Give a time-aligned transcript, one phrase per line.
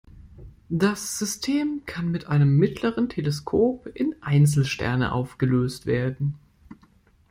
[0.69, 6.39] Das System kann mit einem mittleren Teleskop in Einzelsterne aufgelöst werden.